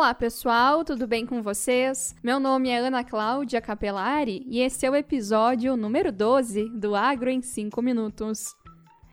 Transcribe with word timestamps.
Olá 0.00 0.14
pessoal, 0.14 0.82
tudo 0.82 1.06
bem 1.06 1.26
com 1.26 1.42
vocês? 1.42 2.16
Meu 2.22 2.40
nome 2.40 2.70
é 2.70 2.78
Ana 2.78 3.04
Cláudia 3.04 3.60
Capelari 3.60 4.42
e 4.46 4.60
esse 4.60 4.86
é 4.86 4.90
o 4.90 4.96
episódio 4.96 5.76
número 5.76 6.10
12 6.10 6.70
do 6.70 6.96
Agro 6.96 7.28
em 7.28 7.42
5 7.42 7.82
Minutos. 7.82 8.56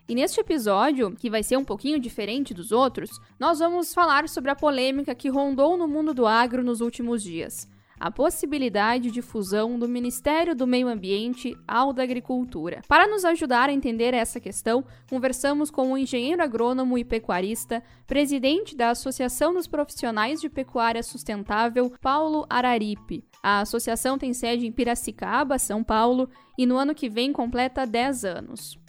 E 0.07 0.15
neste 0.15 0.39
episódio, 0.39 1.11
que 1.11 1.29
vai 1.29 1.43
ser 1.43 1.57
um 1.57 1.65
pouquinho 1.65 2.00
diferente 2.00 2.54
dos 2.54 2.71
outros, 2.71 3.09
nós 3.38 3.59
vamos 3.59 3.93
falar 3.93 4.29
sobre 4.29 4.50
a 4.50 4.55
polêmica 4.55 5.13
que 5.13 5.27
rondou 5.27 5.75
no 5.75 5.89
mundo 5.89 6.13
do 6.13 6.25
agro 6.25 6.63
nos 6.63 6.79
últimos 6.79 7.21
dias 7.21 7.67
a 8.00 8.11
possibilidade 8.11 9.11
de 9.11 9.21
fusão 9.21 9.77
do 9.77 9.88
Ministério 9.88 10.55
do 10.55 10.68
Meio 10.68 10.88
Ambiente 10.88 11.57
ao 11.68 11.91
da 11.91 12.04
Agricultura. 12.04 12.81
Para 12.88 13.07
nos 13.07 13.25
ajudar 13.25 13.70
a 13.70 13.73
entender 13.73 14.13
essa 14.13 14.39
questão, 14.39 14.86
conversamos 15.09 15.71
com 15.71 15.91
o 15.91 15.98
engenheiro 15.98 16.44
agrônomo 16.44 16.98
e 16.98 17.04
pecuarista, 17.04 17.84
presidente 18.05 18.76
da 18.76 18.91
Associação 18.91 19.54
dos 19.54 19.68
Profissionais 19.68 20.40
de 20.40 20.49
Pecuária 20.49 21.02
Sustentável, 21.02 21.91
Paulo 22.02 22.45
Araripe. 22.49 23.23
A 23.41 23.62
associação 23.62 24.18
tem 24.18 24.34
sede 24.34 24.66
em 24.66 24.71
Piracicaba, 24.71 25.57
São 25.57 25.84
Paulo, 25.84 26.29
e 26.57 26.66
no 26.66 26.77
ano 26.77 26.93
que 26.93 27.09
vem 27.09 27.32
completa 27.32 27.85
10 27.85 28.26
anos. 28.26 28.79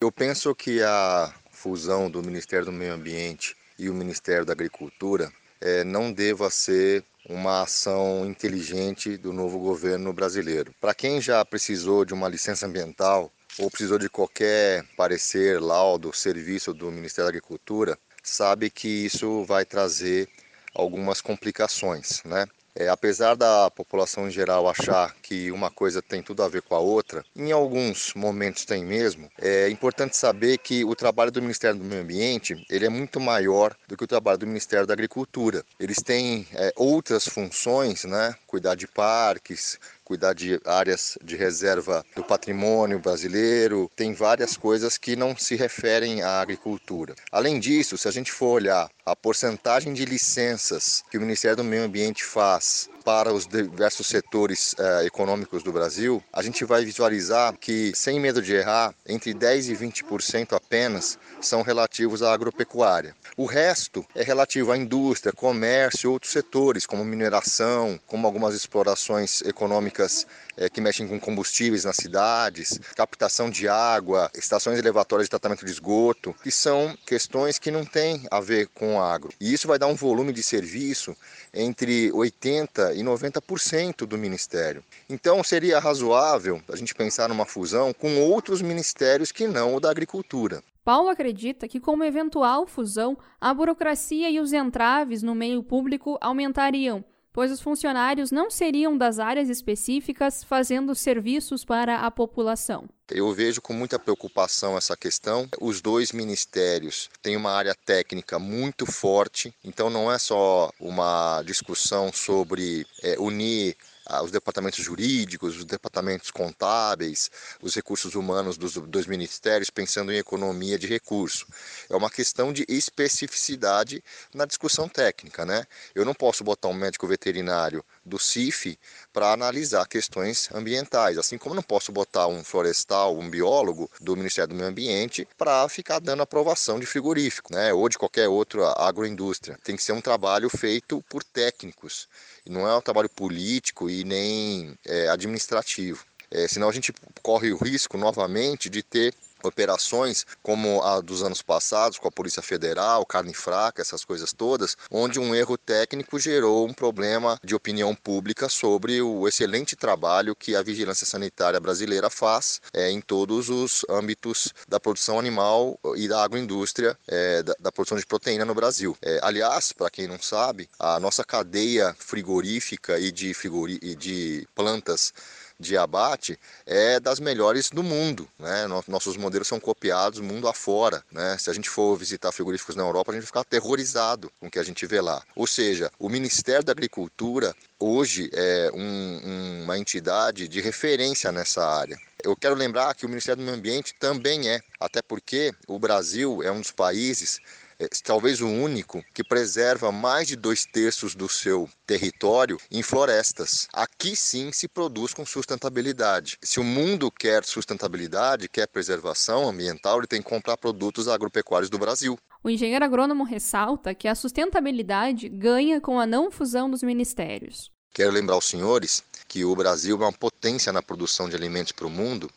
Eu 0.00 0.12
penso 0.12 0.54
que 0.54 0.82
a 0.82 1.32
fusão 1.50 2.10
do 2.10 2.22
Ministério 2.22 2.66
do 2.66 2.72
Meio 2.72 2.94
Ambiente 2.94 3.56
e 3.78 3.88
o 3.88 3.94
Ministério 3.94 4.44
da 4.44 4.52
Agricultura 4.52 5.32
é, 5.60 5.84
não 5.84 6.12
deva 6.12 6.50
ser 6.50 7.04
uma 7.28 7.62
ação 7.62 8.24
inteligente 8.26 9.16
do 9.16 9.32
novo 9.32 9.58
governo 9.58 10.12
brasileiro. 10.12 10.72
Para 10.80 10.94
quem 10.94 11.20
já 11.20 11.44
precisou 11.44 12.04
de 12.04 12.14
uma 12.14 12.28
licença 12.28 12.66
ambiental 12.66 13.32
ou 13.58 13.70
precisou 13.70 13.98
de 13.98 14.08
qualquer 14.08 14.84
parecer, 14.96 15.60
laudo, 15.60 16.12
serviço 16.12 16.72
do 16.72 16.90
Ministério 16.90 17.24
da 17.24 17.30
Agricultura, 17.30 17.98
sabe 18.22 18.70
que 18.70 18.88
isso 18.88 19.44
vai 19.44 19.64
trazer 19.64 20.28
algumas 20.74 21.20
complicações, 21.20 22.22
né? 22.24 22.46
É, 22.78 22.88
apesar 22.88 23.34
da 23.34 23.70
população 23.70 24.28
em 24.28 24.30
geral 24.30 24.68
achar 24.68 25.14
que 25.22 25.50
uma 25.50 25.70
coisa 25.70 26.02
tem 26.02 26.22
tudo 26.22 26.42
a 26.42 26.48
ver 26.48 26.60
com 26.60 26.74
a 26.74 26.78
outra, 26.78 27.24
em 27.34 27.50
alguns 27.50 28.12
momentos 28.14 28.66
tem 28.66 28.84
mesmo. 28.84 29.30
É 29.38 29.70
importante 29.70 30.14
saber 30.16 30.58
que 30.58 30.84
o 30.84 30.94
trabalho 30.94 31.32
do 31.32 31.40
Ministério 31.40 31.78
do 31.78 31.84
Meio 31.84 32.02
Ambiente 32.02 32.64
ele 32.68 32.84
é 32.84 32.90
muito 32.90 33.18
maior 33.18 33.74
do 33.88 33.96
que 33.96 34.04
o 34.04 34.06
trabalho 34.06 34.38
do 34.38 34.46
Ministério 34.46 34.86
da 34.86 34.92
Agricultura. 34.92 35.64
Eles 35.80 36.02
têm 36.02 36.46
é, 36.52 36.72
outras 36.76 37.26
funções, 37.26 38.04
né? 38.04 38.34
Cuidar 38.56 38.74
de 38.74 38.88
parques, 38.88 39.78
cuidar 40.02 40.32
de 40.32 40.58
áreas 40.64 41.18
de 41.22 41.36
reserva 41.36 42.02
do 42.14 42.24
patrimônio 42.24 42.98
brasileiro, 42.98 43.90
tem 43.94 44.14
várias 44.14 44.56
coisas 44.56 44.96
que 44.96 45.14
não 45.14 45.36
se 45.36 45.56
referem 45.56 46.22
à 46.22 46.40
agricultura. 46.40 47.14
Além 47.30 47.60
disso, 47.60 47.98
se 47.98 48.08
a 48.08 48.10
gente 48.10 48.32
for 48.32 48.52
olhar 48.52 48.88
a 49.04 49.14
porcentagem 49.14 49.92
de 49.92 50.06
licenças 50.06 51.04
que 51.10 51.18
o 51.18 51.20
Ministério 51.20 51.58
do 51.58 51.64
Meio 51.64 51.84
Ambiente 51.84 52.24
faz 52.24 52.88
para 53.06 53.32
os 53.32 53.46
diversos 53.46 54.08
setores 54.08 54.74
eh, 54.76 55.06
econômicos 55.06 55.62
do 55.62 55.70
Brasil, 55.70 56.20
a 56.32 56.42
gente 56.42 56.64
vai 56.64 56.84
visualizar 56.84 57.56
que, 57.56 57.92
sem 57.94 58.18
medo 58.18 58.42
de 58.42 58.52
errar, 58.52 58.92
entre 59.06 59.32
10% 59.32 59.68
e 59.68 60.02
20% 60.02 60.54
apenas 60.56 61.16
são 61.40 61.62
relativos 61.62 62.20
à 62.20 62.34
agropecuária. 62.34 63.14
O 63.36 63.46
resto 63.46 64.04
é 64.12 64.24
relativo 64.24 64.72
à 64.72 64.76
indústria, 64.76 65.32
comércio 65.32 66.08
e 66.08 66.12
outros 66.12 66.32
setores, 66.32 66.84
como 66.84 67.04
mineração, 67.04 68.00
como 68.08 68.26
algumas 68.26 68.56
explorações 68.56 69.40
econômicas 69.42 70.26
eh, 70.56 70.68
que 70.68 70.80
mexem 70.80 71.06
com 71.06 71.20
combustíveis 71.20 71.84
nas 71.84 71.94
cidades, 71.94 72.80
captação 72.96 73.48
de 73.48 73.68
água, 73.68 74.28
estações 74.34 74.80
elevatórias 74.80 75.26
de 75.26 75.30
tratamento 75.30 75.64
de 75.64 75.70
esgoto, 75.70 76.34
que 76.42 76.50
são 76.50 76.98
questões 77.06 77.56
que 77.56 77.70
não 77.70 77.84
têm 77.84 78.26
a 78.32 78.40
ver 78.40 78.66
com 78.74 79.00
agro. 79.00 79.32
E 79.40 79.52
isso 79.52 79.68
vai 79.68 79.78
dar 79.78 79.86
um 79.86 79.94
volume 79.94 80.32
de 80.32 80.42
serviço 80.42 81.16
entre 81.54 82.10
80 82.10 82.95
e 82.96 83.02
90% 83.02 84.06
do 84.06 84.18
ministério. 84.18 84.82
Então 85.08 85.44
seria 85.44 85.78
razoável 85.78 86.60
a 86.68 86.76
gente 86.76 86.94
pensar 86.94 87.28
numa 87.28 87.46
fusão 87.46 87.92
com 87.92 88.20
outros 88.20 88.62
ministérios 88.62 89.30
que 89.30 89.46
não 89.46 89.76
o 89.76 89.80
da 89.80 89.90
agricultura. 89.90 90.62
Paulo 90.84 91.08
acredita 91.08 91.66
que, 91.66 91.80
com 91.80 91.94
uma 91.94 92.06
eventual 92.06 92.64
fusão, 92.66 93.18
a 93.40 93.52
burocracia 93.52 94.30
e 94.30 94.38
os 94.38 94.52
entraves 94.52 95.20
no 95.20 95.34
meio 95.34 95.62
público 95.62 96.16
aumentariam, 96.20 97.04
pois 97.36 97.52
os 97.52 97.60
funcionários 97.60 98.30
não 98.30 98.50
seriam 98.50 98.96
das 98.96 99.18
áreas 99.18 99.50
específicas 99.50 100.42
fazendo 100.42 100.94
serviços 100.94 101.66
para 101.66 101.98
a 101.98 102.10
população. 102.10 102.88
Eu 103.10 103.30
vejo 103.34 103.60
com 103.60 103.74
muita 103.74 103.98
preocupação 103.98 104.74
essa 104.74 104.96
questão. 104.96 105.46
Os 105.60 105.82
dois 105.82 106.12
ministérios 106.12 107.10
têm 107.20 107.36
uma 107.36 107.52
área 107.52 107.74
técnica 107.74 108.38
muito 108.38 108.86
forte, 108.86 109.54
então 109.62 109.90
não 109.90 110.10
é 110.10 110.18
só 110.18 110.70
uma 110.80 111.42
discussão 111.42 112.10
sobre 112.10 112.86
é, 113.02 113.18
unir 113.18 113.76
os 114.22 114.30
departamentos 114.30 114.84
jurídicos, 114.84 115.56
os 115.56 115.64
departamentos 115.64 116.30
contábeis, 116.30 117.30
os 117.60 117.74
recursos 117.74 118.14
humanos 118.14 118.56
dos 118.56 118.74
dois 118.74 119.06
ministérios, 119.06 119.70
pensando 119.70 120.12
em 120.12 120.18
economia 120.18 120.78
de 120.78 120.86
recurso. 120.86 121.46
É 121.90 121.96
uma 121.96 122.10
questão 122.10 122.52
de 122.52 122.64
especificidade 122.68 124.02
na 124.32 124.44
discussão 124.44 124.88
técnica, 124.88 125.44
né? 125.44 125.64
Eu 125.94 126.04
não 126.04 126.14
posso 126.14 126.44
botar 126.44 126.68
um 126.68 126.74
médico 126.74 127.06
veterinário 127.06 127.84
do 128.06 128.18
CIF 128.18 128.78
para 129.12 129.32
analisar 129.32 129.86
questões 129.86 130.48
ambientais, 130.54 131.18
assim 131.18 131.36
como 131.36 131.54
não 131.54 131.62
posso 131.62 131.92
botar 131.92 132.26
um 132.28 132.42
florestal, 132.42 133.18
um 133.18 133.28
biólogo 133.28 133.90
do 134.00 134.16
Ministério 134.16 134.50
do 134.50 134.56
Meio 134.56 134.68
Ambiente 134.68 135.28
para 135.36 135.68
ficar 135.68 135.98
dando 135.98 136.22
aprovação 136.22 136.78
de 136.78 136.86
frigorífico, 136.86 137.52
né? 137.52 137.72
Ou 137.72 137.88
de 137.88 137.98
qualquer 137.98 138.28
outra 138.28 138.72
agroindústria. 138.78 139.58
Tem 139.62 139.76
que 139.76 139.82
ser 139.82 139.92
um 139.92 140.00
trabalho 140.00 140.48
feito 140.48 141.04
por 141.08 141.22
técnicos 141.22 142.08
não 142.48 142.66
é 142.66 142.76
um 142.76 142.80
trabalho 142.80 143.08
político 143.08 143.90
e 143.90 144.04
nem 144.04 144.78
é, 144.84 145.08
administrativo. 145.08 146.04
É, 146.30 146.48
senão 146.48 146.68
a 146.68 146.72
gente 146.72 146.92
corre 147.22 147.52
o 147.52 147.56
risco 147.56 147.96
novamente 147.96 148.68
de 148.68 148.82
ter 148.82 149.14
operações 149.42 150.26
como 150.42 150.82
a 150.82 151.00
dos 151.00 151.22
anos 151.22 151.42
passados 151.42 151.98
com 151.98 152.08
a 152.08 152.12
Polícia 152.12 152.42
Federal, 152.42 153.04
carne 153.04 153.34
fraca, 153.34 153.82
essas 153.82 154.04
coisas 154.04 154.32
todas, 154.32 154.76
onde 154.90 155.18
um 155.18 155.34
erro 155.34 155.56
técnico 155.56 156.18
gerou 156.18 156.66
um 156.66 156.72
problema 156.72 157.38
de 157.42 157.54
opinião 157.54 157.94
pública 157.94 158.48
sobre 158.48 159.00
o 159.00 159.26
excelente 159.28 159.76
trabalho 159.76 160.34
que 160.34 160.54
a 160.54 160.62
vigilância 160.62 161.06
sanitária 161.06 161.60
brasileira 161.60 162.10
faz 162.10 162.60
é, 162.72 162.90
em 162.90 163.00
todos 163.00 163.48
os 163.48 163.84
âmbitos 163.88 164.52
da 164.68 164.80
produção 164.80 165.18
animal 165.18 165.78
e 165.96 166.08
da 166.08 166.22
agroindústria, 166.22 166.98
é, 167.06 167.42
da, 167.42 167.54
da, 167.58 167.72
produção 167.72 167.98
de 167.98 168.06
proteína 168.06 168.44
no 168.44 168.54
Brasil. 168.54 168.96
É, 169.02 169.18
aliás, 169.22 169.72
para 169.72 169.90
quem 169.90 170.06
não 170.06 170.18
sabe, 170.18 170.68
a 170.78 170.98
nossa 171.00 171.24
cadeia 171.24 171.94
frigorífica 171.98 172.98
e 172.98 173.10
de, 173.10 173.34
frigori 173.34 173.78
e 173.82 173.94
de 173.94 174.46
plantas 174.54 175.12
de 175.58 175.76
abate 175.76 176.38
é 176.64 177.00
das 177.00 177.20
melhores 177.20 177.70
do 177.70 177.82
mundo. 177.82 178.28
Né? 178.38 178.66
Nossos 178.88 179.16
modelos 179.16 179.48
são 179.48 179.58
copiados 179.58 180.20
mundo 180.20 180.48
afora. 180.48 181.02
Né? 181.10 181.36
Se 181.38 181.50
a 181.50 181.52
gente 181.52 181.68
for 181.68 181.96
visitar 181.96 182.32
frigoríficos 182.32 182.76
na 182.76 182.82
Europa, 182.82 183.12
a 183.12 183.14
gente 183.14 183.26
fica 183.26 183.40
aterrorizado 183.40 184.30
com 184.38 184.46
o 184.46 184.50
que 184.50 184.58
a 184.58 184.62
gente 184.62 184.86
vê 184.86 185.00
lá. 185.00 185.22
Ou 185.34 185.46
seja, 185.46 185.90
o 185.98 186.08
Ministério 186.08 186.64
da 186.64 186.72
Agricultura 186.72 187.54
hoje 187.78 188.30
é 188.32 188.70
um, 188.74 189.62
uma 189.64 189.78
entidade 189.78 190.48
de 190.48 190.60
referência 190.60 191.32
nessa 191.32 191.66
área. 191.66 191.98
Eu 192.22 192.34
quero 192.34 192.54
lembrar 192.54 192.94
que 192.94 193.06
o 193.06 193.08
Ministério 193.08 193.42
do 193.42 193.44
Meio 193.44 193.56
Ambiente 193.56 193.94
também 193.98 194.48
é, 194.48 194.60
até 194.80 195.02
porque 195.02 195.52
o 195.66 195.78
Brasil 195.78 196.42
é 196.42 196.50
um 196.50 196.60
dos 196.60 196.72
países 196.72 197.40
é, 197.78 197.88
talvez 198.02 198.40
o 198.40 198.48
único, 198.48 199.04
que 199.12 199.22
preserva 199.22 199.92
mais 199.92 200.26
de 200.28 200.36
dois 200.36 200.64
terços 200.64 201.14
do 201.14 201.28
seu 201.28 201.68
território 201.86 202.58
em 202.70 202.82
florestas. 202.82 203.68
Aqui 203.72 204.16
sim 204.16 204.50
se 204.52 204.68
produz 204.68 205.12
com 205.12 205.26
sustentabilidade. 205.26 206.38
Se 206.42 206.58
o 206.58 206.64
mundo 206.64 207.10
quer 207.10 207.44
sustentabilidade, 207.44 208.48
quer 208.48 208.66
preservação 208.66 209.48
ambiental, 209.48 209.98
ele 209.98 210.06
tem 210.06 210.22
que 210.22 210.28
comprar 210.28 210.56
produtos 210.56 211.08
agropecuários 211.08 211.70
do 211.70 211.78
Brasil. 211.78 212.18
O 212.42 212.50
engenheiro 212.50 212.84
agrônomo 212.84 213.24
ressalta 213.24 213.94
que 213.94 214.08
a 214.08 214.14
sustentabilidade 214.14 215.28
ganha 215.28 215.80
com 215.80 215.98
a 215.98 216.06
não 216.06 216.30
fusão 216.30 216.70
dos 216.70 216.82
ministérios. 216.82 217.70
Quero 217.92 218.12
lembrar 218.12 218.34
aos 218.34 218.44
senhores 218.46 219.02
que 219.26 219.44
o 219.44 219.56
Brasil 219.56 219.96
é 219.96 220.04
uma 220.04 220.12
potência 220.12 220.72
na 220.72 220.82
produção 220.82 221.28
de 221.28 221.34
alimentos 221.34 221.72
para 221.72 221.86
o 221.86 221.90
mundo 221.90 222.30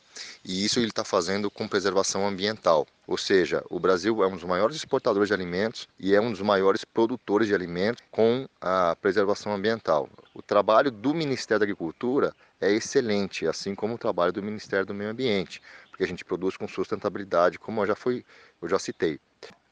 e 0.43 0.65
isso 0.65 0.79
ele 0.79 0.87
está 0.87 1.03
fazendo 1.03 1.49
com 1.49 1.67
preservação 1.67 2.27
ambiental. 2.27 2.87
Ou 3.07 3.17
seja, 3.17 3.63
o 3.69 3.79
Brasil 3.79 4.23
é 4.23 4.27
um 4.27 4.35
dos 4.35 4.43
maiores 4.43 4.75
exportadores 4.75 5.27
de 5.27 5.33
alimentos 5.33 5.87
e 5.99 6.13
é 6.15 6.21
um 6.21 6.31
dos 6.31 6.41
maiores 6.41 6.85
produtores 6.85 7.47
de 7.47 7.55
alimentos 7.55 8.03
com 8.11 8.47
a 8.61 8.95
preservação 9.01 9.53
ambiental. 9.53 10.09
O 10.33 10.41
trabalho 10.41 10.91
do 10.91 11.13
Ministério 11.13 11.59
da 11.59 11.65
Agricultura 11.65 12.35
é 12.61 12.71
excelente, 12.71 13.47
assim 13.47 13.73
como 13.73 13.95
o 13.95 13.97
trabalho 13.97 14.31
do 14.31 14.43
Ministério 14.43 14.85
do 14.85 14.93
Meio 14.93 15.09
Ambiente, 15.09 15.61
porque 15.89 16.03
a 16.03 16.07
gente 16.07 16.25
produz 16.25 16.55
com 16.55 16.67
sustentabilidade, 16.67 17.57
como 17.57 17.81
eu 17.81 17.87
já, 17.87 17.95
fui, 17.95 18.23
eu 18.61 18.67
já 18.67 18.77
citei. 18.77 19.19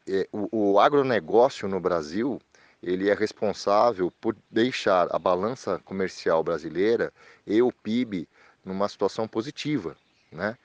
É, 0.07 0.27
o, 0.31 0.73
o 0.73 0.79
agronegócio 0.79 1.67
no 1.67 1.79
Brasil 1.79 2.39
ele 2.81 3.09
é 3.09 3.13
responsável 3.13 4.11
por 4.21 4.35
deixar 4.49 5.07
a 5.13 5.19
balança 5.19 5.79
comercial 5.79 6.44
brasileira 6.44 7.11
e 7.45 7.61
o 7.61 7.71
PIB 7.71 8.27
numa 8.63 8.88
situação 8.88 9.27
positiva, 9.27 9.95
né? 10.37 10.55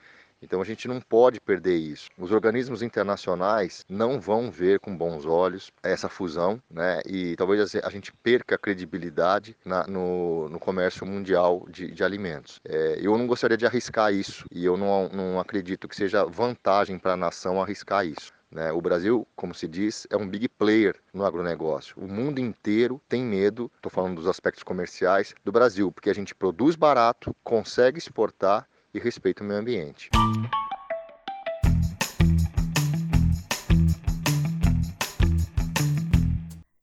Então 0.43 0.61
a 0.61 0.65
gente 0.65 0.89
não 0.89 0.99
pode 0.99 1.39
perder 1.39 1.77
isso. 1.77 2.09
Os 2.17 2.31
organismos 2.31 2.81
internacionais 2.81 3.85
não 3.87 4.19
vão 4.19 4.51
ver 4.51 4.77
com 4.79 4.95
bons 4.95 5.25
olhos 5.25 5.71
essa 5.81 6.09
fusão, 6.09 6.61
né? 6.69 7.01
E 7.05 7.33
talvez 7.37 7.73
a 7.75 7.89
gente 7.89 8.11
perca 8.21 8.55
a 8.55 8.57
credibilidade 8.57 9.55
na, 9.63 9.87
no, 9.87 10.49
no, 10.49 10.59
comércio 10.59 11.05
mundial 11.05 11.65
de, 11.69 11.89
de 11.91 12.03
alimentos. 12.03 12.59
É, 12.65 12.99
eu 13.01 13.17
não 13.17 13.25
gostaria 13.25 13.55
de 13.55 13.65
arriscar 13.65 14.13
isso 14.13 14.45
e 14.51 14.65
eu 14.65 14.75
não, 14.75 15.07
não 15.07 15.39
acredito 15.39 15.87
que 15.87 15.95
seja 15.95 16.25
vantagem 16.25 16.99
para 16.99 17.13
a 17.13 17.17
nação 17.17 17.61
arriscar 17.61 18.05
isso. 18.05 18.33
Né? 18.51 18.71
O 18.71 18.81
Brasil, 18.81 19.25
como 19.35 19.55
se 19.55 19.67
diz, 19.67 20.05
é 20.11 20.17
um 20.17 20.27
big 20.27 20.47
player 20.49 20.95
no 21.13 21.25
agronegócio. 21.25 21.95
O 21.97 22.07
mundo 22.07 22.39
inteiro 22.39 23.01
tem 23.09 23.23
medo, 23.23 23.71
estou 23.77 23.89
falando 23.89 24.17
dos 24.17 24.27
aspectos 24.27 24.61
comerciais, 24.61 25.33
do 25.43 25.51
Brasil, 25.51 25.91
porque 25.91 26.09
a 26.09 26.13
gente 26.13 26.35
produz 26.35 26.75
barato, 26.75 27.35
consegue 27.43 27.97
exportar 27.97 28.67
e 28.93 28.99
respeita 28.99 29.43
o 29.43 29.47
meio 29.47 29.59
ambiente. 29.59 30.09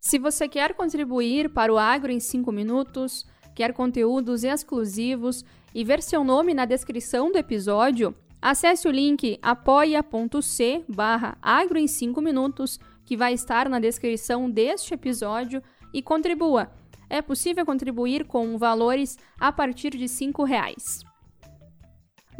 Se 0.00 0.18
você 0.18 0.48
quer 0.48 0.74
contribuir 0.74 1.50
para 1.50 1.72
o 1.72 1.78
Agro 1.78 2.10
em 2.10 2.18
5 2.18 2.50
minutos, 2.50 3.24
quer 3.54 3.72
conteúdos 3.72 4.42
exclusivos 4.42 5.44
e 5.74 5.84
ver 5.84 6.02
seu 6.02 6.24
nome 6.24 6.52
na 6.52 6.64
descrição 6.64 7.30
do 7.30 7.38
episódio, 7.38 8.14
Acesse 8.42 8.88
o 8.88 8.90
link 8.90 9.38
apoia.c 9.42 10.84
barra 10.88 11.36
agro 11.42 11.78
em 11.78 11.86
5 11.86 12.22
minutos, 12.22 12.80
que 13.04 13.16
vai 13.16 13.34
estar 13.34 13.68
na 13.68 13.78
descrição 13.78 14.50
deste 14.50 14.94
episódio, 14.94 15.62
e 15.92 16.00
contribua. 16.00 16.70
É 17.10 17.20
possível 17.20 17.66
contribuir 17.66 18.24
com 18.24 18.56
valores 18.56 19.18
a 19.38 19.52
partir 19.52 19.90
de 19.90 20.06
R$ 20.06 20.44
reais. 20.46 21.09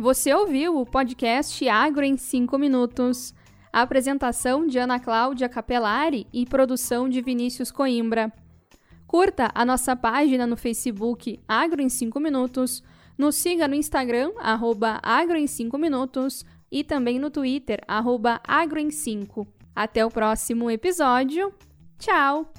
Você 0.01 0.33
ouviu 0.33 0.79
o 0.79 0.87
podcast 0.87 1.69
Agro 1.69 2.03
em 2.03 2.17
5 2.17 2.57
minutos. 2.57 3.35
A 3.71 3.83
apresentação 3.83 4.67
de 4.67 4.79
Ana 4.79 4.99
Cláudia 4.99 5.47
Capelari 5.47 6.27
e 6.33 6.47
produção 6.47 7.07
de 7.07 7.21
Vinícius 7.21 7.71
Coimbra. 7.71 8.33
Curta 9.07 9.51
a 9.55 9.63
nossa 9.63 9.95
página 9.95 10.47
no 10.47 10.57
Facebook 10.57 11.39
Agro 11.47 11.83
em 11.83 11.91
5 11.91 12.19
minutos 12.19 12.83
nos 13.19 13.37
siga 13.37 13.69
no 13.69 13.75
Instagram, 13.75 14.33
arroba 14.39 14.99
agro 15.03 15.37
em 15.37 15.47
5 15.47 15.77
minutos 15.77 16.47
e 16.73 16.83
também 16.83 17.19
no 17.19 17.31
Twitter, 17.31 17.83
arroba 17.87 18.41
agro 18.49 18.79
em 18.79 18.91
5. 18.91 19.47
Até 19.77 20.03
o 20.03 20.09
próximo 20.09 20.71
episódio. 20.71 21.53
Tchau! 21.99 22.51